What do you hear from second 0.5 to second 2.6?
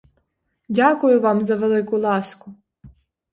Дякую вам за велику ласку!